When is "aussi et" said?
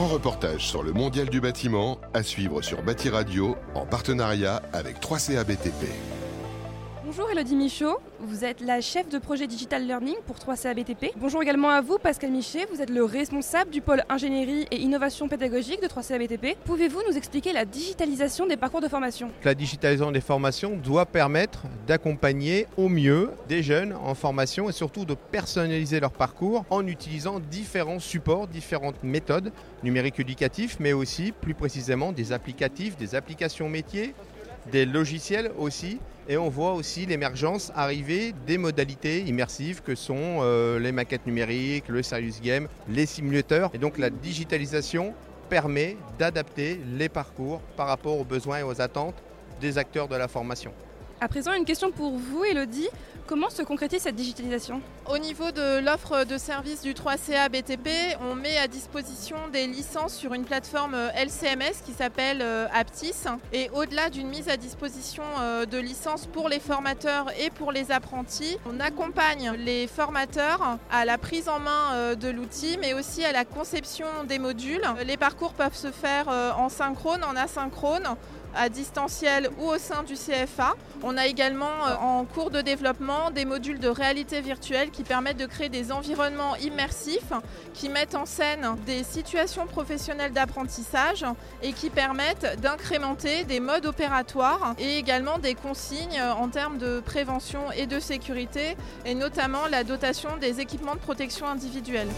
35.58-36.36